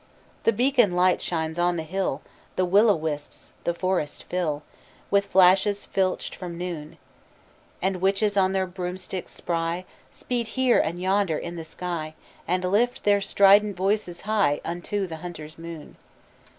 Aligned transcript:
The 0.45 0.51
beacon 0.51 0.95
light 0.95 1.21
shines 1.21 1.59
on 1.59 1.77
the 1.77 1.83
hill, 1.83 2.23
The 2.55 2.65
will 2.65 2.89
o' 2.89 2.95
wisps 2.95 3.53
the 3.65 3.73
forests 3.75 4.23
fill 4.23 4.63
With 5.11 5.27
flashes 5.27 5.85
filched 5.85 6.33
from 6.33 6.57
noon; 6.57 6.97
And 7.83 7.97
witches 8.01 8.35
on 8.35 8.51
their 8.51 8.65
broomsticks 8.65 9.31
spry 9.31 9.85
Speed 10.09 10.47
here 10.57 10.79
and 10.79 10.99
yonder 10.99 11.37
in 11.37 11.55
the 11.55 11.63
sky, 11.63 12.15
And 12.47 12.63
lift 12.65 13.03
their 13.03 13.21
strident 13.21 13.77
voices 13.77 14.21
high 14.21 14.59
Unto 14.65 15.05
the 15.05 15.17
Hunter's 15.17 15.59
moon. 15.59 15.97